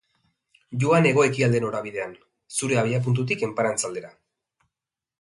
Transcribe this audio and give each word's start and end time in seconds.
Joan 0.83 1.07
hego-ekialde 1.09 1.61
norabidean 1.65 2.17
zure 2.61 2.83
abiapuntutik 2.85 3.49
enparantza 3.51 3.91
aldera. 3.93 4.15